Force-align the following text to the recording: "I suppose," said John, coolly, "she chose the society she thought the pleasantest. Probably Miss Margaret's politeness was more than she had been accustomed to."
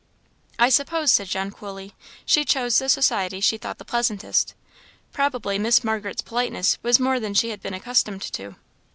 "I 0.57 0.69
suppose," 0.69 1.11
said 1.11 1.27
John, 1.27 1.51
coolly, 1.51 1.93
"she 2.25 2.43
chose 2.43 2.79
the 2.79 2.89
society 2.89 3.39
she 3.39 3.59
thought 3.59 3.77
the 3.77 3.85
pleasantest. 3.85 4.55
Probably 5.11 5.59
Miss 5.59 5.83
Margaret's 5.83 6.23
politeness 6.23 6.79
was 6.81 6.99
more 6.99 7.19
than 7.19 7.35
she 7.35 7.49
had 7.51 7.61
been 7.61 7.75
accustomed 7.75 8.23
to." 8.33 8.55